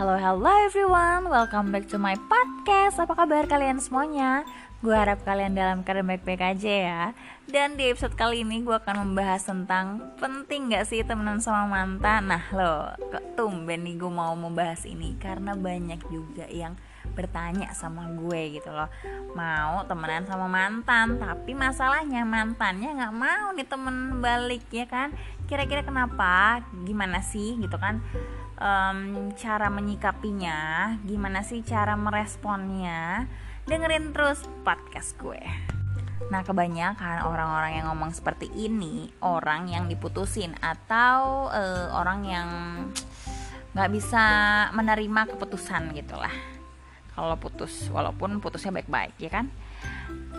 Halo, 0.00 0.16
halo 0.16 0.48
everyone, 0.64 1.28
welcome 1.28 1.76
back 1.76 1.84
to 1.84 2.00
my 2.00 2.16
podcast. 2.16 2.96
Apa 2.96 3.12
kabar 3.12 3.44
kalian 3.44 3.84
semuanya? 3.84 4.48
Gue 4.80 4.96
harap 4.96 5.20
kalian 5.28 5.52
dalam 5.52 5.84
keadaan 5.84 6.08
baik-baik 6.08 6.40
aja 6.40 6.72
ya. 6.72 7.02
Dan 7.44 7.76
di 7.76 7.84
episode 7.84 8.16
kali 8.16 8.40
ini 8.40 8.64
gue 8.64 8.72
akan 8.72 9.04
membahas 9.04 9.44
tentang 9.44 10.00
Penting 10.16 10.72
gak 10.72 10.88
sih 10.88 11.04
temenan 11.04 11.44
sama 11.44 11.68
mantan? 11.68 12.32
Nah 12.32 12.40
lo, 12.48 12.96
kok 13.12 13.36
tumben 13.36 13.84
nih 13.84 14.00
gue 14.00 14.08
mau 14.08 14.32
membahas 14.32 14.88
ini? 14.88 15.20
Karena 15.20 15.52
banyak 15.52 16.00
juga 16.08 16.48
yang 16.48 16.80
bertanya 17.12 17.68
sama 17.76 18.08
gue 18.08 18.56
gitu 18.56 18.72
loh. 18.72 18.88
Mau 19.36 19.84
temenan 19.84 20.24
sama 20.24 20.48
mantan 20.48 21.20
Tapi 21.20 21.52
masalahnya 21.52 22.24
mantannya 22.24 22.96
gak 22.96 23.12
mau 23.12 23.52
nih 23.52 23.68
temen 23.68 24.24
balik 24.24 24.64
ya 24.72 24.88
kan? 24.88 25.12
Kira-kira 25.44 25.84
kenapa? 25.84 26.64
Gimana 26.88 27.20
sih? 27.20 27.60
Gitu 27.60 27.76
kan 27.76 28.00
um, 28.60 29.32
cara 29.34 29.72
menyikapinya, 29.72 30.94
gimana 31.02 31.40
sih 31.42 31.64
cara 31.64 31.96
meresponnya, 31.96 33.26
dengerin 33.66 34.12
terus 34.12 34.44
podcast 34.62 35.16
gue. 35.18 35.40
Nah, 36.28 36.44
kebanyakan 36.44 37.26
orang-orang 37.26 37.80
yang 37.80 37.86
ngomong 37.90 38.12
seperti 38.12 38.52
ini 38.54 39.08
orang 39.24 39.66
yang 39.72 39.88
diputusin 39.88 40.54
atau 40.60 41.48
uh, 41.48 41.88
orang 41.96 42.20
yang 42.28 42.48
nggak 43.72 43.90
bisa 43.90 44.24
menerima 44.76 45.34
keputusan 45.34 45.96
gitulah. 45.96 46.32
Kalau 47.16 47.34
putus, 47.40 47.88
walaupun 47.90 48.38
putusnya 48.38 48.70
baik-baik, 48.70 49.16
ya 49.18 49.32
kan? 49.32 49.50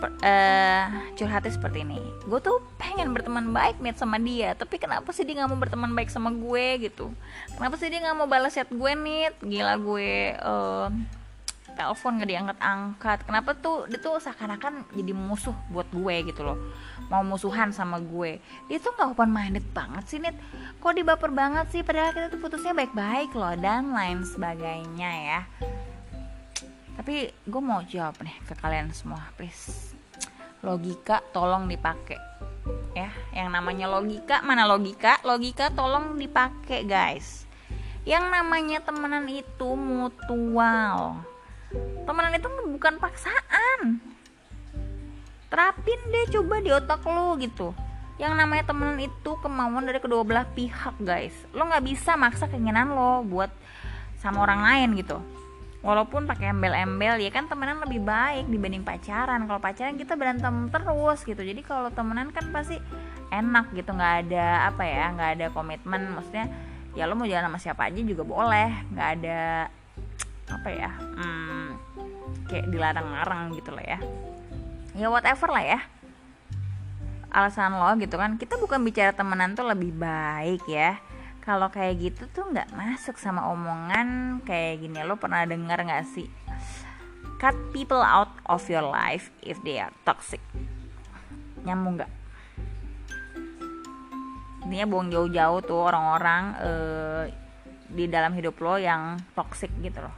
Uh, 0.08 0.84
curhatnya 1.14 1.52
seperti 1.52 1.86
ini. 1.86 2.00
Gue 2.26 2.40
tuh 2.42 2.58
pengen 2.80 3.14
berteman 3.14 3.52
baik 3.54 3.78
nih 3.78 3.94
sama 3.94 4.18
dia. 4.18 4.56
Tapi 4.56 4.80
kenapa 4.80 5.12
sih 5.14 5.22
dia 5.22 5.38
nggak 5.42 5.50
mau 5.50 5.60
berteman 5.60 5.92
baik 5.94 6.10
sama 6.10 6.34
gue 6.34 6.88
gitu? 6.88 7.12
Kenapa 7.54 7.78
sih 7.78 7.92
dia 7.92 8.02
nggak 8.02 8.16
mau 8.16 8.28
balas 8.30 8.56
chat 8.56 8.70
gue 8.70 8.92
nih 8.96 9.30
gila 9.44 9.74
gue 9.78 10.36
uh, 10.40 10.88
telepon 11.74 12.18
nggak 12.18 12.30
diangkat 12.30 12.58
angkat. 12.58 13.18
Kenapa 13.24 13.50
tuh 13.54 13.86
dia 13.86 14.00
tuh 14.00 14.18
seakan-akan 14.18 14.88
jadi 14.96 15.12
musuh 15.14 15.54
buat 15.70 15.86
gue 15.92 16.14
gitu 16.28 16.42
loh. 16.42 16.58
Mau 17.10 17.22
musuhan 17.22 17.70
sama 17.70 18.02
gue. 18.02 18.42
Dia 18.66 18.78
tuh 18.80 18.94
nggak 18.94 19.14
open 19.14 19.30
minded 19.30 19.66
banget 19.70 20.04
sih 20.08 20.18
nih 20.18 20.34
kok 20.82 20.92
dia 20.98 21.06
baper 21.06 21.30
banget 21.30 21.70
sih? 21.70 21.86
Padahal 21.86 22.10
kita 22.10 22.26
tuh 22.32 22.40
putusnya 22.40 22.74
baik-baik 22.74 23.30
loh 23.38 23.54
dan 23.58 23.94
lain 23.94 24.26
sebagainya 24.26 25.10
ya 25.10 25.40
tapi 26.92 27.32
gue 27.32 27.62
mau 27.62 27.80
jawab 27.84 28.20
nih 28.20 28.36
ke 28.44 28.54
kalian 28.58 28.92
semua 28.92 29.32
please. 29.36 29.96
Logika 30.62 31.24
tolong 31.34 31.66
dipakai 31.66 32.20
ya. 32.94 33.10
Yang 33.34 33.48
namanya 33.50 33.86
logika 33.88 34.44
mana 34.44 34.68
logika? 34.68 35.18
Logika 35.26 35.72
tolong 35.72 36.20
dipakai 36.20 36.84
guys. 36.84 37.48
Yang 38.04 38.24
namanya 38.30 38.78
temenan 38.84 39.26
itu 39.26 39.68
mutual. 39.74 41.22
Temenan 42.04 42.36
itu 42.36 42.48
bukan 42.48 42.94
paksaan. 43.00 44.02
Terapin 45.48 46.00
deh 46.12 46.26
coba 46.38 46.54
di 46.60 46.70
otak 46.70 47.02
lo 47.08 47.34
gitu. 47.40 47.74
Yang 48.20 48.32
namanya 48.38 48.64
temenan 48.68 49.00
itu 49.00 49.30
kemauan 49.40 49.88
dari 49.88 49.98
kedua 49.98 50.22
belah 50.22 50.46
pihak 50.46 50.94
guys. 51.02 51.34
Lo 51.56 51.66
nggak 51.66 51.82
bisa 51.82 52.14
maksa 52.14 52.46
keinginan 52.46 52.92
lo 52.94 53.24
buat 53.26 53.50
sama 54.22 54.46
orang 54.46 54.62
lain 54.62 55.02
gitu 55.02 55.18
walaupun 55.82 56.30
pakai 56.30 56.54
embel-embel 56.54 57.18
ya 57.18 57.30
kan 57.34 57.50
temenan 57.50 57.82
lebih 57.82 58.00
baik 58.06 58.46
dibanding 58.46 58.86
pacaran. 58.86 59.44
Kalau 59.50 59.58
pacaran 59.58 59.98
kita 59.98 60.14
berantem 60.14 60.70
terus 60.70 61.26
gitu. 61.26 61.42
Jadi 61.42 61.60
kalau 61.66 61.90
temenan 61.90 62.30
kan 62.30 62.48
pasti 62.54 62.78
enak 63.34 63.74
gitu. 63.74 63.90
Nggak 63.90 64.14
ada 64.26 64.70
apa 64.70 64.82
ya 64.86 65.04
nggak 65.12 65.30
ada 65.38 65.46
komitmen. 65.50 66.14
Maksudnya 66.14 66.46
ya 66.94 67.10
lo 67.10 67.18
mau 67.18 67.26
jalan 67.26 67.50
sama 67.50 67.58
siapa 67.58 67.90
aja 67.90 68.00
juga 68.00 68.22
boleh. 68.22 68.70
Nggak 68.94 69.08
ada 69.20 69.40
apa 70.52 70.68
ya 70.68 70.90
hmm, 70.92 71.66
kayak 72.46 72.66
dilarang-larang 72.70 73.52
gitu 73.58 73.74
lah 73.74 73.84
ya. 73.84 73.98
Ya 74.94 75.06
whatever 75.10 75.50
lah 75.50 75.66
ya. 75.66 75.80
Alasan 77.34 77.74
lo 77.74 77.90
gitu 77.98 78.14
kan. 78.14 78.38
Kita 78.38 78.54
bukan 78.54 78.86
bicara 78.86 79.10
temenan 79.10 79.58
tuh 79.58 79.66
lebih 79.66 79.90
baik 79.98 80.62
ya 80.70 81.02
kalau 81.42 81.66
kayak 81.74 81.98
gitu 81.98 82.30
tuh 82.30 82.46
nggak 82.54 82.70
masuk 82.70 83.18
sama 83.18 83.50
omongan 83.50 84.38
kayak 84.46 84.86
gini. 84.86 85.02
Lo 85.02 85.18
pernah 85.18 85.42
dengar 85.42 85.82
nggak 85.82 86.06
sih? 86.06 86.30
Cut 87.42 87.58
people 87.74 87.98
out 87.98 88.30
of 88.46 88.62
your 88.70 88.86
life 88.86 89.34
if 89.42 89.58
they 89.66 89.82
are 89.82 89.90
toxic. 90.06 90.38
Nyambung 91.66 91.98
nggak? 91.98 92.12
Intinya 94.62 94.86
buang 94.86 95.10
jauh-jauh 95.10 95.58
tuh 95.66 95.82
orang-orang 95.82 96.42
uh, 96.62 97.22
di 97.90 98.06
dalam 98.06 98.30
hidup 98.38 98.54
lo 98.62 98.78
yang 98.78 99.18
toxic 99.34 99.74
gitu 99.82 99.98
loh. 99.98 100.14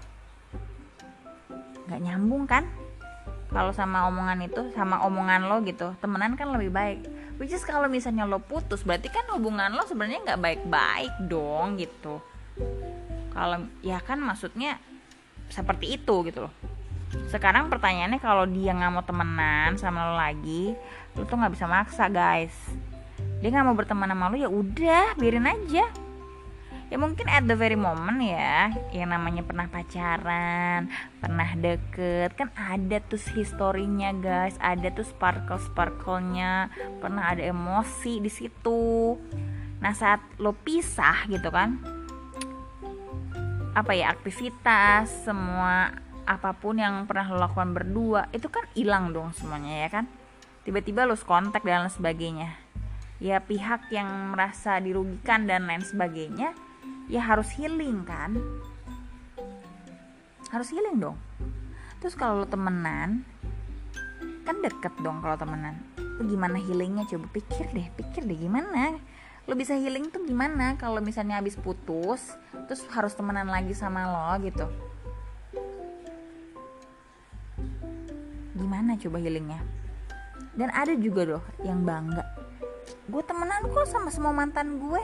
Nggak 1.88 2.00
nyambung 2.04 2.44
kan? 2.44 2.68
Kalau 3.48 3.72
sama 3.72 4.04
omongan 4.12 4.44
itu 4.44 4.60
sama 4.76 5.00
omongan 5.08 5.48
lo 5.48 5.64
gitu 5.64 5.96
temenan 6.04 6.36
kan 6.36 6.52
lebih 6.52 6.68
baik 6.68 7.00
which 7.38 7.52
is 7.52 7.64
kalau 7.66 7.90
misalnya 7.90 8.28
lo 8.28 8.38
putus 8.38 8.86
berarti 8.86 9.10
kan 9.10 9.26
hubungan 9.34 9.74
lo 9.74 9.82
sebenarnya 9.86 10.22
nggak 10.32 10.42
baik-baik 10.42 11.14
dong 11.26 11.78
gitu. 11.78 12.22
Kalau 13.34 13.66
ya 13.82 13.98
kan 13.98 14.22
maksudnya 14.22 14.78
seperti 15.50 15.98
itu 15.98 16.14
gitu 16.26 16.46
loh. 16.46 16.54
Sekarang 17.30 17.70
pertanyaannya 17.70 18.18
kalau 18.18 18.46
dia 18.46 18.74
nggak 18.74 18.92
mau 18.94 19.04
temenan 19.06 19.78
sama 19.78 20.10
lo 20.10 20.14
lagi 20.18 20.74
lo 21.14 21.22
tuh 21.26 21.38
nggak 21.38 21.54
bisa 21.54 21.66
maksa 21.66 22.06
guys. 22.10 22.54
Dia 23.42 23.48
nggak 23.50 23.66
mau 23.66 23.76
berteman 23.76 24.10
sama 24.10 24.30
lo 24.30 24.36
ya 24.38 24.50
udah 24.50 25.18
biarin 25.18 25.50
aja 25.50 26.03
ya 26.94 27.02
mungkin 27.02 27.26
at 27.26 27.42
the 27.50 27.58
very 27.58 27.74
moment 27.74 28.22
ya 28.22 28.70
yang 28.94 29.10
namanya 29.10 29.42
pernah 29.42 29.66
pacaran 29.66 30.86
pernah 31.18 31.50
deket. 31.58 32.38
Kan 32.38 32.54
ada 32.54 33.02
tuh 33.02 33.18
historinya 33.34 34.14
guys. 34.14 34.54
Ada 34.62 34.94
tuh 34.94 35.02
sparkle 35.02 35.58
sparklenya 35.58 36.70
pernah 37.02 37.34
ada 37.34 37.42
emosi 37.42 38.22
di 38.22 38.30
situ. 38.30 39.18
Nah 39.82 39.90
saat 39.90 40.22
lo 40.38 40.54
pisah 40.54 41.26
gitu 41.26 41.50
kan 41.50 41.82
apa 43.74 43.90
ya 43.90 44.14
aktivitas 44.14 45.26
semua 45.26 45.98
apa 46.30 46.54
pun 46.54 46.78
yang 46.78 47.10
pernah 47.10 47.26
lo 47.26 47.42
lakukan 47.42 47.74
berdua 47.74 48.30
itu 48.30 48.46
kan 48.46 48.70
hilang 48.78 49.10
dong 49.10 49.34
semuanya 49.34 49.82
ya 49.82 49.88
kan? 49.90 50.06
Tiba-tiba 50.62 51.10
lo 51.10 51.18
kontak 51.18 51.66
dan 51.66 51.82
lain 51.82 51.90
sebagainya. 51.90 52.54
Ya 53.18 53.42
pihak 53.42 53.90
yang 53.90 54.30
merasa 54.30 54.78
dirugikan 54.78 55.50
dan 55.50 55.66
lain 55.66 55.82
sebagainya 55.82 56.54
ya 57.08 57.20
harus 57.20 57.52
healing 57.56 58.04
kan? 58.04 58.36
Harus 60.48 60.70
healing 60.70 61.00
dong. 61.00 61.18
Terus 62.00 62.14
kalau 62.14 62.44
lo 62.44 62.46
temenan 62.46 63.24
kan 64.44 64.56
deket 64.60 64.92
dong 65.00 65.24
kalau 65.24 65.36
temenan. 65.40 65.80
Lo 65.96 66.22
gimana 66.28 66.60
healingnya? 66.60 67.08
Coba 67.08 67.26
pikir 67.32 67.72
deh 67.72 67.88
pikir 67.96 68.28
deh 68.28 68.36
gimana? 68.36 68.96
Lo 69.44 69.56
bisa 69.56 69.76
healing 69.76 70.08
tuh 70.08 70.24
gimana? 70.24 70.76
Kalau 70.80 71.00
misalnya 71.00 71.40
habis 71.40 71.56
putus 71.56 72.32
terus 72.68 72.80
harus 72.92 73.12
temenan 73.12 73.48
lagi 73.48 73.72
sama 73.76 74.08
lo 74.08 74.36
gitu. 74.44 74.68
Gimana 78.54 78.96
coba 78.96 79.18
healingnya? 79.20 79.60
Dan 80.54 80.70
ada 80.70 80.94
juga 80.94 81.26
loh 81.26 81.44
yang 81.66 81.82
bangga. 81.82 82.22
Gue 83.10 83.20
temenan 83.26 83.66
kok 83.68 83.90
sama 83.90 84.08
semua 84.08 84.30
mantan 84.30 84.78
gue 84.78 85.02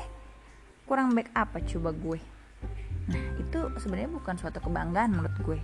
kurang 0.90 1.14
back 1.14 1.30
apa 1.38 1.62
coba 1.62 1.94
gue. 1.94 2.18
Nah 3.14 3.22
itu 3.38 3.60
sebenarnya 3.78 4.10
bukan 4.10 4.34
suatu 4.34 4.58
kebanggaan 4.58 5.14
menurut 5.14 5.36
gue. 5.46 5.58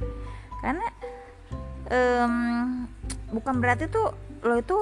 Karena 0.62 0.86
um, 1.90 2.34
bukan 3.34 3.58
berarti 3.58 3.90
tuh 3.90 4.14
lo 4.46 4.54
itu 4.54 4.78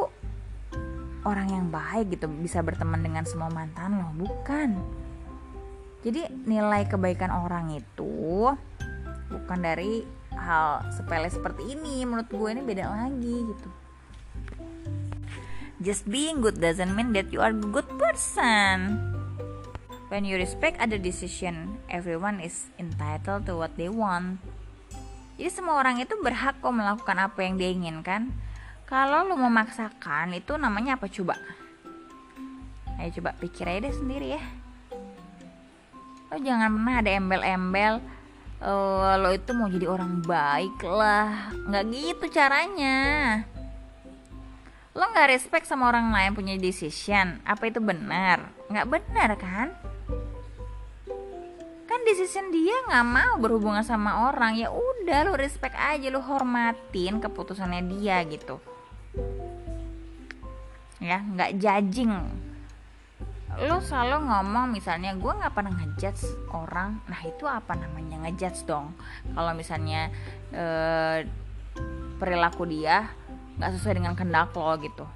orang 1.24 1.48
yang 1.48 1.72
baik 1.72 2.12
gitu 2.12 2.28
bisa 2.28 2.60
berteman 2.60 3.00
dengan 3.00 3.24
semua 3.24 3.48
mantan 3.48 3.96
lo 3.96 4.12
bukan. 4.12 4.76
Jadi 6.04 6.28
nilai 6.44 6.84
kebaikan 6.84 7.32
orang 7.32 7.80
itu 7.80 8.52
bukan 9.32 9.58
dari 9.64 10.04
hal 10.36 10.84
sepele 10.92 11.32
seperti 11.32 11.72
ini. 11.72 12.04
Menurut 12.04 12.28
gue 12.28 12.48
ini 12.52 12.60
beda 12.60 12.92
lagi 12.92 13.36
gitu. 13.48 13.68
Just 15.80 16.04
being 16.04 16.44
good 16.44 16.60
doesn't 16.60 16.92
mean 16.92 17.16
that 17.16 17.32
you 17.32 17.40
are 17.40 17.56
a 17.56 17.64
good 17.72 17.88
person 17.96 19.00
When 20.14 20.22
you 20.22 20.38
respect 20.38 20.78
other 20.78 20.94
decision, 20.94 21.74
everyone 21.90 22.38
is 22.38 22.70
entitled 22.78 23.50
to 23.50 23.58
what 23.58 23.74
they 23.74 23.90
want. 23.90 24.38
Jadi 25.34 25.50
semua 25.50 25.74
orang 25.74 25.98
itu 25.98 26.14
berhak 26.22 26.54
kok 26.62 26.70
melakukan 26.70 27.18
apa 27.18 27.42
yang 27.42 27.58
dia 27.58 27.74
inginkan. 27.74 28.30
Kalau 28.86 29.26
lo 29.26 29.34
memaksakan 29.34 30.38
itu 30.38 30.54
namanya 30.54 30.94
apa 30.94 31.10
coba? 31.10 31.34
Ayo 33.02 33.10
coba 33.18 33.34
pikir 33.42 33.66
aja 33.66 33.90
deh 33.90 33.90
sendiri 33.90 34.38
ya. 34.38 34.42
Lo 36.30 36.38
jangan 36.38 36.70
pernah 36.78 36.94
ada 37.02 37.10
embel-embel 37.10 37.94
uh, 38.62 39.18
lo 39.18 39.34
itu 39.34 39.50
mau 39.50 39.66
jadi 39.66 39.90
orang 39.90 40.22
baik 40.22 40.78
lah. 40.86 41.50
Nggak 41.66 41.84
gitu 41.90 42.24
caranya. 42.30 42.98
Lo 44.94 45.10
nggak 45.10 45.26
respect 45.34 45.66
sama 45.66 45.90
orang 45.90 46.14
lain 46.14 46.38
punya 46.38 46.54
decision. 46.54 47.42
Apa 47.42 47.66
itu 47.66 47.82
benar? 47.82 48.54
Nggak 48.70 48.86
benar 48.94 49.34
kan? 49.34 49.74
Decision 52.04 52.52
dia 52.52 52.76
nggak 52.86 53.06
mau 53.08 53.34
berhubungan 53.40 53.82
sama 53.82 54.28
orang. 54.30 54.56
Ya 54.60 54.68
udah 54.68 55.18
lu 55.28 55.34
respect 55.34 55.74
aja 55.74 56.06
lu 56.08 56.20
hormatin 56.20 57.18
keputusannya 57.18 57.82
dia 57.88 58.22
gitu. 58.28 58.60
Ya 61.02 61.20
nggak 61.20 61.60
judging. 61.60 62.12
Lo 63.54 63.78
selalu 63.78 64.26
ngomong 64.26 64.74
misalnya 64.74 65.14
gue 65.14 65.30
nggak 65.30 65.54
pernah 65.54 65.72
ngejudge 65.76 66.50
orang. 66.50 66.98
Nah 67.06 67.20
itu 67.22 67.44
apa 67.46 67.78
namanya? 67.78 68.26
Ngejudge 68.26 68.66
dong. 68.66 68.96
Kalau 69.30 69.52
misalnya 69.54 70.10
eh, 70.50 71.28
perilaku 72.18 72.66
dia 72.66 73.12
nggak 73.54 73.70
sesuai 73.78 73.94
dengan 74.00 74.18
kehendak 74.18 74.56
lo 74.56 74.74
gitu. 74.82 75.06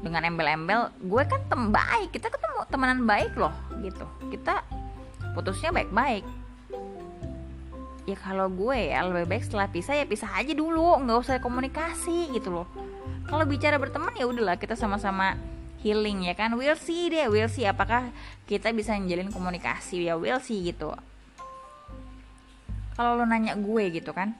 Dengan 0.00 0.24
embel-embel 0.24 0.90
gue 0.98 1.22
kan 1.28 1.44
tem 1.46 1.70
baik. 1.70 2.10
Kita 2.10 2.32
ketemu 2.32 2.66
temenan 2.66 3.06
baik 3.06 3.38
loh. 3.38 3.54
Gitu. 3.84 4.06
Kita 4.34 4.79
putusnya 5.40 5.72
baik-baik. 5.72 6.22
Ya 8.04 8.16
kalau 8.20 8.52
gue 8.52 8.92
ya 8.92 9.00
lebih 9.08 9.24
baik 9.32 9.44
setelah 9.48 9.72
pisah 9.72 9.96
ya 9.96 10.04
pisah 10.04 10.28
aja 10.36 10.52
dulu 10.52 11.00
nggak 11.00 11.18
usah 11.24 11.40
komunikasi 11.40 12.28
gitu 12.36 12.52
loh. 12.52 12.68
Kalau 13.24 13.48
bicara 13.48 13.80
berteman 13.80 14.12
ya 14.12 14.28
udahlah 14.28 14.60
kita 14.60 14.76
sama-sama 14.76 15.40
healing 15.80 16.28
ya 16.28 16.36
kan. 16.36 16.52
We'll 16.52 16.76
see 16.76 17.08
deh 17.08 17.32
we'll 17.32 17.48
see 17.48 17.64
apakah 17.64 18.12
kita 18.44 18.68
bisa 18.76 18.92
menjalin 19.00 19.32
komunikasi. 19.32 20.04
Ya 20.04 20.20
we'll 20.20 20.44
see 20.44 20.60
gitu. 20.60 20.92
Kalau 23.00 23.16
lo 23.16 23.24
nanya 23.24 23.56
gue 23.56 23.84
gitu 23.96 24.12
kan 24.12 24.36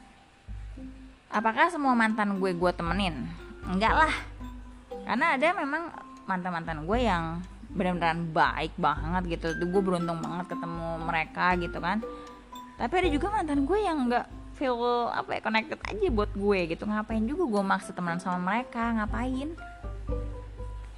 apakah 1.30 1.70
semua 1.70 1.94
mantan 1.94 2.36
gue 2.42 2.50
gue 2.52 2.72
temenin? 2.74 3.14
Enggak 3.64 3.94
lah. 3.94 4.14
Karena 5.06 5.38
ada 5.38 5.48
memang 5.54 5.82
mantan 6.26 6.52
mantan 6.52 6.78
gue 6.84 6.98
yang 7.00 7.40
benar-benar 7.70 8.18
baik 8.34 8.74
banget 8.74 9.38
gitu. 9.38 9.46
Gue 9.70 9.82
beruntung 9.82 10.18
banget 10.18 10.54
ketemu 10.54 10.88
mereka 11.06 11.54
gitu 11.58 11.78
kan. 11.78 12.02
Tapi 12.80 12.94
ada 12.96 13.08
juga 13.12 13.26
mantan 13.30 13.68
gue 13.68 13.78
yang 13.78 14.08
enggak 14.08 14.26
feel 14.56 14.76
apa 15.08 15.36
ya 15.36 15.40
connected 15.40 15.80
aja 15.88 16.06
buat 16.12 16.30
gue 16.34 16.58
gitu. 16.76 16.84
Ngapain 16.84 17.24
juga 17.24 17.44
gue 17.48 17.62
maksa 17.64 17.90
temenan 17.96 18.20
sama 18.20 18.38
mereka? 18.40 18.80
Ngapain? 18.96 19.56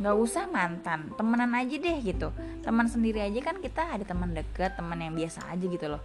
Nggak 0.03 0.17
usah 0.19 0.45
mantan. 0.51 1.15
Temenan 1.15 1.53
aja 1.55 1.75
deh 1.79 1.99
gitu. 2.03 2.29
Teman 2.65 2.87
sendiri 2.91 3.23
aja 3.23 3.39
kan 3.39 3.61
kita 3.63 3.83
ada 3.99 4.05
teman 4.07 4.35
deket 4.35 4.75
teman 4.75 4.99
yang 4.99 5.15
biasa 5.15 5.47
aja 5.53 5.63
gitu 5.63 5.87
loh. 5.87 6.03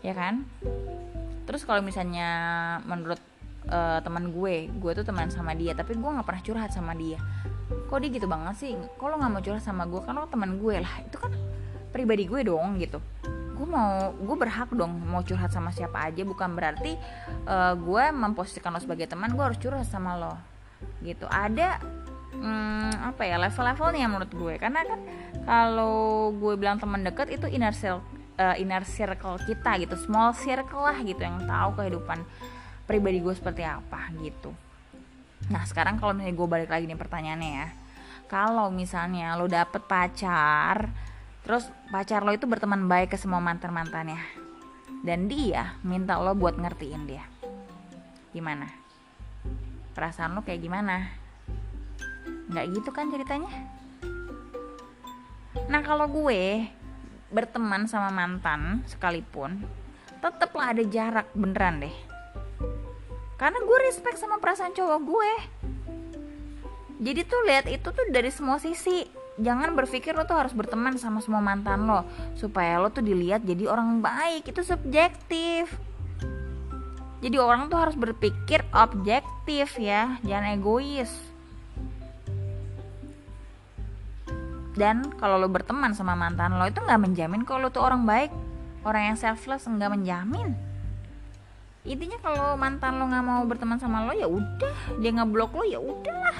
Ya 0.00 0.14
kan? 0.14 0.46
Terus 1.44 1.64
kalau 1.64 1.80
misalnya 1.80 2.28
menurut 2.84 3.20
uh, 3.68 3.98
teman 4.00 4.32
gue 4.32 4.68
gue 4.68 4.92
tuh 5.00 5.04
teman 5.04 5.28
sama 5.28 5.52
dia 5.52 5.76
tapi 5.76 5.96
gue 5.96 6.10
nggak 6.10 6.26
pernah 6.26 6.42
curhat 6.44 6.70
sama 6.72 6.96
dia 6.96 7.20
kok 7.68 7.98
dia 8.00 8.10
gitu 8.12 8.26
banget 8.28 8.54
sih? 8.56 8.72
Kalau 8.96 9.20
nggak 9.20 9.30
mau 9.30 9.42
curhat 9.44 9.64
sama 9.64 9.84
gue 9.84 10.00
kan 10.00 10.16
lo 10.16 10.28
teman 10.28 10.56
gue 10.56 10.76
lah. 10.80 10.94
Itu 11.04 11.20
kan 11.20 11.32
pribadi 11.92 12.24
gue 12.24 12.40
dong 12.44 12.80
gitu. 12.80 13.00
Gue 13.58 13.66
mau 13.68 14.12
gue 14.14 14.36
berhak 14.38 14.70
dong 14.72 14.92
mau 15.08 15.20
curhat 15.20 15.52
sama 15.52 15.72
siapa 15.72 16.08
aja. 16.08 16.24
Bukan 16.24 16.56
berarti 16.56 16.96
uh, 17.48 17.74
gue 17.76 18.04
memposisikan 18.12 18.72
lo 18.72 18.80
sebagai 18.80 19.08
teman 19.08 19.32
gue 19.36 19.44
harus 19.44 19.60
curhat 19.60 19.84
sama 19.84 20.16
lo. 20.16 20.34
Gitu. 21.04 21.28
Ada 21.28 21.80
hmm, 22.36 23.12
apa 23.14 23.22
ya 23.28 23.36
level-levelnya 23.36 24.06
menurut 24.08 24.32
gue. 24.32 24.54
Karena 24.56 24.84
kan 24.84 25.00
kalau 25.44 26.32
gue 26.32 26.54
bilang 26.56 26.80
teman 26.80 27.04
dekat 27.04 27.28
itu 27.32 27.48
inner 27.48 27.76
circle 27.76 28.04
uh, 28.40 28.56
inner 28.56 28.84
circle 28.88 29.36
kita 29.44 29.76
gitu. 29.80 29.96
Small 30.00 30.32
circle 30.32 30.88
lah 30.88 30.96
gitu 31.04 31.20
yang 31.20 31.44
tahu 31.44 31.76
kehidupan 31.76 32.24
pribadi 32.88 33.20
gue 33.20 33.36
seperti 33.36 33.68
apa 33.68 34.08
gitu 34.24 34.56
nah 35.48 35.64
sekarang 35.64 35.96
kalau 35.96 36.12
misalnya 36.12 36.36
gue 36.36 36.48
balik 36.48 36.70
lagi 36.70 36.84
nih 36.84 36.98
pertanyaannya 36.98 37.50
ya. 37.64 37.68
Kalau 38.28 38.68
misalnya 38.68 39.36
lo 39.40 39.48
dapet 39.48 39.80
pacar 39.88 40.92
terus 41.40 41.64
pacar 41.88 42.20
lo 42.20 42.36
itu 42.36 42.44
berteman 42.44 42.84
baik 42.84 43.16
ke 43.16 43.18
semua 43.18 43.40
mantan 43.40 43.72
mantannya 43.72 44.20
dan 45.00 45.32
dia 45.32 45.72
minta 45.80 46.20
lo 46.20 46.36
buat 46.36 46.60
ngertiin 46.60 47.08
dia 47.08 47.24
gimana? 48.36 48.68
Perasaan 49.96 50.36
lo 50.36 50.44
kayak 50.44 50.60
gimana? 50.60 51.08
Nggak 52.52 52.66
gitu 52.76 52.90
kan 52.92 53.08
ceritanya? 53.08 53.48
Nah 55.72 55.80
kalau 55.80 56.04
gue 56.12 56.68
berteman 57.32 57.88
sama 57.88 58.08
mantan 58.08 58.84
sekalipun 58.88 59.60
tetaplah 60.18 60.72
ada 60.72 60.84
jarak 60.84 61.28
beneran 61.36 61.84
deh 61.84 61.96
karena 63.38 63.62
gue 63.62 63.78
respect 63.86 64.18
sama 64.18 64.42
perasaan 64.42 64.74
cowok 64.74 65.00
gue. 65.06 65.32
Jadi 66.98 67.20
tuh 67.22 67.40
lihat 67.46 67.70
itu 67.70 67.86
tuh 67.86 68.10
dari 68.10 68.34
semua 68.34 68.58
sisi. 68.58 69.06
Jangan 69.38 69.78
berpikir 69.78 70.18
lo 70.18 70.26
tuh 70.26 70.34
harus 70.34 70.50
berteman 70.50 70.98
sama 70.98 71.22
semua 71.22 71.38
mantan 71.38 71.86
lo. 71.86 72.02
Supaya 72.34 72.82
lo 72.82 72.90
tuh 72.90 73.06
dilihat 73.06 73.46
jadi 73.46 73.70
orang 73.70 74.02
baik. 74.02 74.50
Itu 74.50 74.66
subjektif. 74.66 75.70
Jadi 77.22 77.36
orang 77.38 77.70
tuh 77.70 77.78
harus 77.78 77.94
berpikir 77.94 78.66
objektif 78.74 79.78
ya. 79.78 80.18
Jangan 80.26 80.58
egois. 80.58 81.14
Dan 84.74 85.14
kalau 85.14 85.38
lo 85.38 85.46
berteman 85.46 85.94
sama 85.94 86.18
mantan 86.18 86.58
lo 86.58 86.66
itu 86.66 86.82
nggak 86.82 87.02
menjamin 87.06 87.46
kalau 87.46 87.66
lo 87.66 87.70
tuh 87.70 87.86
orang 87.86 88.02
baik. 88.02 88.34
Orang 88.82 89.14
yang 89.14 89.18
selfless 89.18 89.70
nggak 89.70 89.94
menjamin 89.94 90.67
intinya 91.86 92.18
kalau 92.18 92.58
mantan 92.58 92.98
lo 92.98 93.06
nggak 93.06 93.24
mau 93.24 93.42
berteman 93.46 93.78
sama 93.78 94.06
lo 94.06 94.12
ya 94.16 94.26
udah. 94.26 94.98
Dia 94.98 95.10
ngeblok 95.14 95.52
lo 95.54 95.64
ya 95.66 95.78
udahlah. 95.78 96.38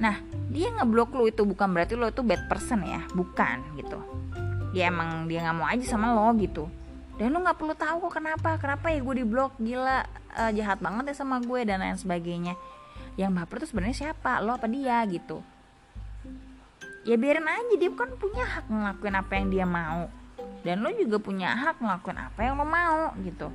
Nah 0.00 0.16
dia 0.48 0.72
ngeblok 0.74 1.12
lo 1.14 1.28
itu 1.28 1.44
bukan 1.44 1.68
berarti 1.70 1.94
lo 1.94 2.08
itu 2.08 2.24
bad 2.24 2.48
person 2.50 2.82
ya 2.82 3.04
bukan 3.14 3.62
gitu. 3.78 4.00
Dia 4.74 4.88
emang 4.90 5.28
dia 5.30 5.44
nggak 5.44 5.56
mau 5.56 5.66
aja 5.68 5.84
sama 5.84 6.10
lo 6.10 6.32
gitu. 6.40 6.66
Dan 7.20 7.36
lo 7.36 7.44
nggak 7.44 7.58
perlu 7.60 7.74
tahu 7.76 8.08
kok 8.08 8.16
kenapa 8.16 8.56
kenapa 8.56 8.88
ya 8.88 9.04
gue 9.04 9.14
diblok 9.20 9.52
gila 9.60 10.08
uh, 10.40 10.50
jahat 10.56 10.80
banget 10.80 11.12
ya 11.12 11.14
sama 11.20 11.36
gue 11.44 11.60
dan 11.68 11.84
lain 11.84 12.00
sebagainya. 12.00 12.56
Yang 13.20 13.30
baper 13.36 13.56
tuh 13.60 13.68
sebenarnya 13.68 13.96
siapa? 14.08 14.40
Lo 14.40 14.56
apa 14.56 14.64
dia 14.70 15.04
gitu. 15.04 15.44
Ya 17.04 17.16
biarin 17.16 17.48
aja 17.48 17.74
dia 17.80 17.90
kan 17.96 18.12
punya 18.20 18.44
hak 18.44 18.68
ngelakuin 18.68 19.16
apa 19.16 19.32
yang 19.36 19.48
dia 19.48 19.64
mau 19.64 20.08
dan 20.60 20.84
lo 20.84 20.92
juga 20.92 21.16
punya 21.16 21.56
hak 21.56 21.80
ngelakuin 21.80 22.18
apa 22.20 22.40
yang 22.44 22.54
lo 22.60 22.66
mau 22.68 23.12
gitu. 23.24 23.48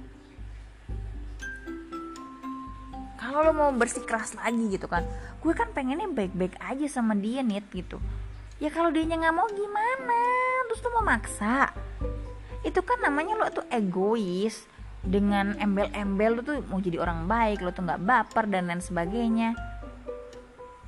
Kalau 3.16 3.40
lo 3.42 3.52
mau 3.54 3.69
bersikeras 3.74 4.38
lagi 4.38 4.66
gitu 4.69 4.86
kan 4.86 5.06
gue 5.46 5.54
kan 5.54 5.69
pengennya 5.78 6.10
baik-baik 6.10 6.57
aja 6.57 6.90
sama 6.90 7.13
dia 7.13 7.46
nih 7.46 7.62
gitu. 7.69 8.02
Ya 8.57 8.74
kalau 8.74 8.90
dia 8.90 9.06
nggak 9.06 9.35
mau 9.35 9.45
gimana? 9.52 10.21
Terus 10.66 10.81
lo 10.81 10.90
mau 10.97 11.06
maksa? 11.06 11.69
Itu 12.66 12.81
kan 12.81 12.97
namanya 13.06 13.38
lo 13.38 13.45
tuh 13.54 13.66
egois. 13.69 14.66
Dengan 15.06 15.54
embel-embel 15.62 16.31
lo 16.33 16.42
tuh 16.42 16.66
mau 16.66 16.81
jadi 16.81 16.97
orang 16.97 17.30
baik 17.30 17.62
lo 17.62 17.69
tuh 17.69 17.85
nggak 17.85 18.02
baper 18.02 18.50
dan 18.50 18.66
lain 18.74 18.81
sebagainya. 18.81 19.54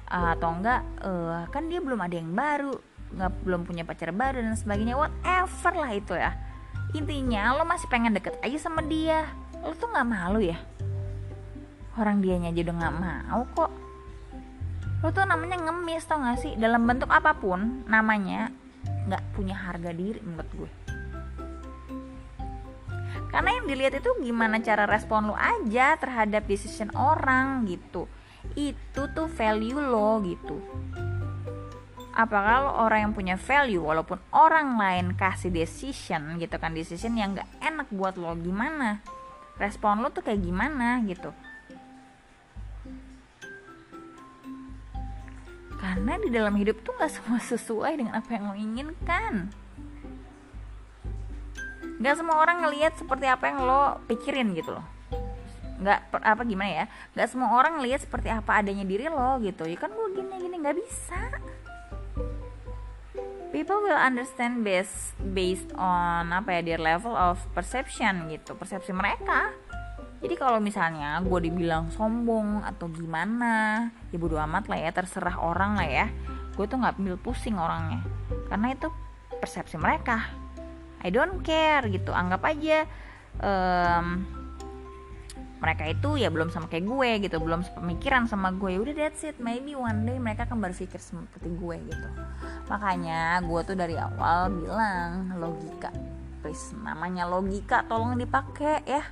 Atau 0.10 0.58
enggak 0.58 0.82
uh, 1.06 1.46
kan 1.54 1.70
dia 1.70 1.78
belum 1.78 2.02
ada 2.02 2.18
yang 2.18 2.34
baru 2.34 2.97
nggak 3.14 3.32
belum 3.44 3.64
punya 3.64 3.88
pacar 3.88 4.12
baru 4.12 4.44
dan 4.44 4.56
sebagainya 4.60 5.00
whatever 5.00 5.74
lah 5.74 5.92
itu 5.96 6.14
ya. 6.14 6.32
Intinya 6.96 7.56
lo 7.56 7.64
masih 7.68 7.88
pengen 7.92 8.16
deket 8.16 8.36
aja 8.44 8.58
sama 8.60 8.84
dia. 8.84 9.28
Lo 9.64 9.76
tuh 9.76 9.92
nggak 9.92 10.08
malu 10.08 10.40
ya? 10.44 10.58
Orang 11.98 12.22
dianya 12.22 12.54
aja 12.54 12.62
udah 12.68 12.76
nggak 12.78 12.96
mau 13.00 13.42
kok. 13.56 13.72
Lo 15.02 15.08
tuh 15.14 15.26
namanya 15.30 15.58
ngemis 15.62 16.06
tau 16.10 16.22
gak 16.22 16.42
sih? 16.42 16.54
Dalam 16.58 16.86
bentuk 16.86 17.10
apa 17.10 17.38
pun 17.38 17.86
namanya 17.86 18.50
nggak 19.08 19.24
punya 19.38 19.56
harga 19.56 19.92
diri 19.94 20.20
menurut 20.22 20.52
gue. 20.54 20.72
Karena 23.28 23.50
yang 23.60 23.66
dilihat 23.68 24.00
itu 24.00 24.10
gimana 24.24 24.64
cara 24.64 24.88
respon 24.88 25.30
lo 25.30 25.36
aja 25.36 26.00
terhadap 26.00 26.48
decision 26.48 26.90
orang 26.96 27.68
gitu. 27.68 28.08
Itu 28.56 29.12
tuh 29.12 29.28
value 29.28 29.78
lo 29.78 30.24
gitu 30.24 30.58
apakah 32.18 32.82
orang 32.82 33.10
yang 33.10 33.14
punya 33.14 33.38
value 33.38 33.86
walaupun 33.86 34.18
orang 34.34 34.74
lain 34.82 35.14
kasih 35.14 35.54
decision 35.54 36.42
gitu 36.42 36.58
kan 36.58 36.74
decision 36.74 37.14
yang 37.14 37.38
gak 37.38 37.46
enak 37.62 37.86
buat 37.94 38.18
lo 38.18 38.34
gimana? 38.34 39.06
Respon 39.62 40.02
lo 40.02 40.10
tuh 40.10 40.26
kayak 40.26 40.42
gimana 40.42 40.98
gitu? 41.06 41.30
Karena 45.78 46.18
di 46.18 46.34
dalam 46.34 46.58
hidup 46.58 46.82
tuh 46.82 46.98
gak 46.98 47.14
semua 47.14 47.38
sesuai 47.38 48.02
dengan 48.02 48.18
apa 48.18 48.30
yang 48.34 48.44
lo 48.50 48.56
inginkan. 48.58 49.54
Gak 52.02 52.18
semua 52.18 52.42
orang 52.42 52.66
ngelihat 52.66 52.98
seperti 52.98 53.30
apa 53.30 53.46
yang 53.46 53.62
lo 53.62 54.02
pikirin 54.10 54.58
gitu 54.58 54.74
loh. 54.74 54.86
Nggak 55.78 56.10
apa 56.10 56.42
gimana 56.42 56.72
ya? 56.74 56.86
Nggak 57.14 57.28
semua 57.30 57.54
orang 57.54 57.78
lihat 57.86 58.02
seperti 58.02 58.34
apa 58.34 58.66
adanya 58.66 58.82
diri 58.82 59.06
lo 59.06 59.38
gitu. 59.46 59.70
Ya 59.70 59.78
kan 59.78 59.94
gue 59.94 60.10
gini 60.18 60.34
gini 60.42 60.58
nggak 60.58 60.74
bisa 60.74 61.22
people 63.58 63.82
will 63.82 63.98
understand 63.98 64.62
based 64.62 65.18
based 65.34 65.74
on 65.74 66.30
apa 66.30 66.62
ya 66.62 66.62
their 66.62 66.78
level 66.78 67.18
of 67.18 67.42
perception 67.58 68.30
gitu 68.30 68.54
persepsi 68.54 68.94
mereka. 68.94 69.50
Jadi 70.22 70.38
kalau 70.38 70.62
misalnya 70.62 71.18
gue 71.26 71.50
dibilang 71.50 71.90
sombong 71.90 72.62
atau 72.62 72.86
gimana 72.86 73.90
ya 74.14 74.18
bodo 74.22 74.38
amat 74.38 74.70
lah 74.70 74.78
ya 74.78 74.94
terserah 74.94 75.42
orang 75.42 75.74
lah 75.74 75.90
ya. 75.90 76.06
Gue 76.54 76.70
tuh 76.70 76.78
nggak 76.78 77.02
ambil 77.02 77.18
pusing 77.18 77.58
orangnya 77.58 78.06
karena 78.46 78.78
itu 78.78 78.94
persepsi 79.42 79.82
mereka. 79.82 80.30
I 81.02 81.10
don't 81.10 81.42
care 81.42 81.90
gitu 81.90 82.14
anggap 82.14 82.46
aja 82.46 82.86
um, 83.42 84.22
mereka 85.58 85.90
itu 85.90 86.22
ya 86.22 86.30
belum 86.30 86.54
sama 86.54 86.70
kayak 86.70 86.86
gue 86.86 87.10
gitu 87.26 87.38
belum 87.42 87.66
pemikiran 87.74 88.30
sama 88.30 88.54
gue. 88.54 88.78
Udah 88.78 88.94
that's 88.94 89.26
it. 89.26 89.42
Maybe 89.42 89.74
one 89.74 90.06
day 90.06 90.22
mereka 90.22 90.46
akan 90.46 90.62
berpikir 90.62 91.02
seperti 91.02 91.50
gue 91.50 91.78
gitu. 91.90 92.10
Makanya 92.70 93.42
gue 93.42 93.62
tuh 93.66 93.76
dari 93.78 93.98
awal 93.98 94.54
bilang 94.54 95.34
logika 95.42 95.90
please 96.42 96.72
namanya 96.78 97.26
logika 97.26 97.82
tolong 97.90 98.16
dipakai 98.16 98.86
ya. 98.86 99.04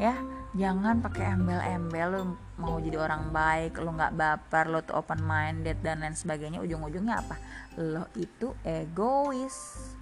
Ya 0.00 0.16
jangan 0.52 1.00
pakai 1.00 1.32
embel-embel 1.36 2.08
lu 2.12 2.22
mau 2.60 2.76
jadi 2.76 3.00
orang 3.00 3.32
baik 3.32 3.80
lu 3.80 3.92
nggak 3.96 4.12
baper 4.12 4.68
lu 4.68 4.80
tuh 4.84 5.00
open 5.00 5.20
minded 5.20 5.84
dan 5.84 6.00
lain 6.00 6.16
sebagainya. 6.16 6.64
Ujung-ujungnya 6.64 7.20
apa? 7.20 7.36
Lo 7.76 8.08
itu 8.16 8.56
egois. 8.64 9.92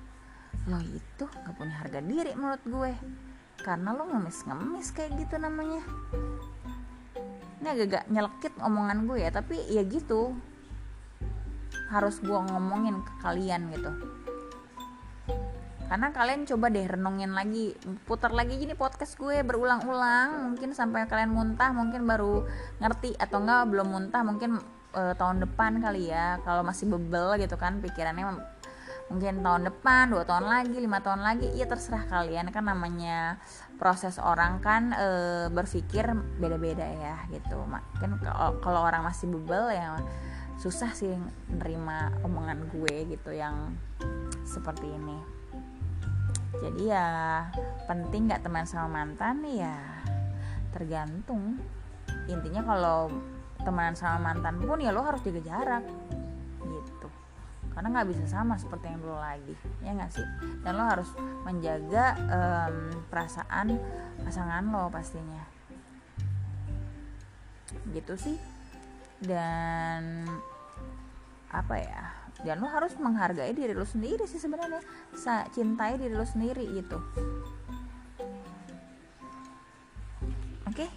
Lo 0.71 0.79
itu 0.79 1.25
nggak 1.27 1.55
punya 1.59 1.75
harga 1.75 2.01
diri 2.03 2.33
menurut 2.39 2.63
gue 2.63 2.93
karena 3.61 3.93
lo 3.93 4.09
ngemis-ngemis 4.09 4.93
kayak 4.97 5.17
gitu 5.21 5.37
namanya. 5.37 5.85
Ini 7.61 7.69
agak-agak 7.77 8.05
nyelekit 8.09 8.55
omongan 8.57 9.05
gue 9.05 9.19
ya 9.21 9.31
tapi 9.31 9.61
ya 9.69 9.85
gitu. 9.85 10.33
Harus 11.93 12.19
gue 12.25 12.39
ngomongin 12.39 13.05
ke 13.05 13.13
kalian 13.21 13.69
gitu. 13.77 13.93
Karena 15.91 16.15
kalian 16.15 16.47
coba 16.47 16.71
deh 16.71 16.87
renungin 16.87 17.35
lagi. 17.35 17.75
Putar 18.07 18.31
lagi 18.31 18.57
gini 18.57 18.79
podcast 18.79 19.19
gue 19.19 19.43
berulang-ulang. 19.43 20.55
Mungkin 20.55 20.71
sampai 20.71 21.11
kalian 21.11 21.35
muntah 21.35 21.75
mungkin 21.75 22.07
baru 22.07 22.47
ngerti. 22.79 23.19
Atau 23.19 23.43
enggak 23.43 23.69
belum 23.69 23.91
muntah 23.91 24.23
mungkin 24.23 24.63
uh, 24.95 25.15
tahun 25.19 25.43
depan 25.43 25.83
kali 25.83 26.15
ya. 26.15 26.39
Kalau 26.47 26.63
masih 26.63 26.87
bebel 26.87 27.43
gitu 27.43 27.59
kan 27.59 27.83
pikirannya 27.83 28.23
mungkin 29.11 29.43
tahun 29.43 29.67
depan 29.67 30.15
dua 30.15 30.23
tahun 30.23 30.47
lagi 30.47 30.79
lima 30.79 31.03
tahun 31.03 31.21
lagi 31.27 31.51
ya 31.59 31.67
terserah 31.67 32.07
kalian. 32.07 32.55
Kan 32.55 32.71
namanya 32.71 33.43
proses 33.77 34.23
orang 34.23 34.63
kan 34.63 34.95
e, 34.95 35.09
berpikir 35.51 36.15
beda-beda 36.39 36.87
ya 36.87 37.17
gitu. 37.35 37.59
Kan 37.99 38.17
kalau 38.63 38.81
orang 38.87 39.03
masih 39.03 39.27
bebel 39.29 39.75
ya 39.75 39.99
susah 40.63 40.95
sih 40.95 41.11
nerima 41.51 42.15
omongan 42.23 42.71
gue 42.71 43.11
gitu 43.11 43.35
yang 43.35 43.75
seperti 44.47 44.87
ini. 44.87 45.19
Jadi 46.63 46.93
ya 46.93 47.09
penting 47.91 48.31
nggak 48.31 48.47
teman 48.47 48.65
sama 48.65 49.03
mantan 49.03 49.43
ya 49.45 49.77
tergantung. 50.71 51.59
Intinya 52.31 52.63
kalau 52.63 53.11
teman 53.61 53.93
sama 53.99 54.33
mantan 54.33 54.57
pun 54.63 54.81
ya 54.81 54.95
lo 54.95 55.03
harus 55.05 55.21
jaga 55.21 55.43
jarak 55.43 55.85
karena 57.71 57.89
nggak 57.95 58.09
bisa 58.11 58.25
sama 58.27 58.59
seperti 58.59 58.91
yang 58.91 59.01
dulu 59.01 59.19
lagi 59.19 59.55
ya 59.81 59.91
nggak 59.95 60.13
sih? 60.13 60.27
Dan 60.63 60.73
lo 60.77 60.85
harus 60.85 61.11
menjaga 61.47 62.19
um, 62.19 62.77
perasaan 63.09 63.79
pasangan 64.23 64.65
lo 64.69 64.91
pastinya. 64.91 65.45
Gitu 67.91 68.15
sih. 68.19 68.37
Dan 69.21 70.27
apa 71.51 71.75
ya? 71.79 72.05
Dan 72.41 72.65
lo 72.65 72.69
harus 72.73 72.97
menghargai 72.97 73.53
diri 73.53 73.77
lo 73.77 73.85
sendiri 73.85 74.25
sih 74.25 74.41
sebenarnya. 74.41 74.81
Cintai 75.55 76.01
diri 76.01 76.15
lo 76.15 76.25
sendiri 76.25 76.65
gitu. 76.75 76.99
Oke? 80.71 80.87
okay? 80.87 80.91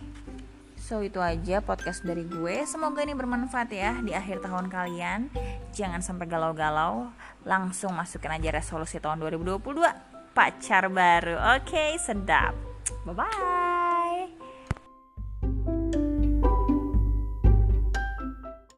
So 0.83 0.99
itu 0.99 1.23
aja 1.23 1.63
podcast 1.63 2.03
dari 2.03 2.27
gue. 2.27 2.67
Semoga 2.67 3.07
ini 3.07 3.15
bermanfaat 3.15 3.71
ya 3.71 4.03
di 4.03 4.11
akhir 4.11 4.43
tahun 4.43 4.67
kalian. 4.67 5.31
Jangan 5.71 6.03
sampai 6.03 6.27
galau-galau. 6.27 7.07
Langsung 7.47 7.95
masukin 7.95 8.35
aja 8.35 8.51
resolusi 8.51 8.99
tahun 8.99 9.23
2022 9.23 9.63
Pacar 10.35 10.91
baru. 10.91 11.39
Oke 11.55 11.71
okay, 11.71 11.89
sedap. 11.95 12.51
Bye-bye 13.07 13.62